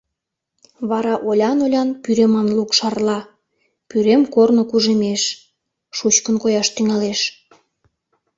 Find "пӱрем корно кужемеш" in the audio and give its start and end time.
3.89-5.23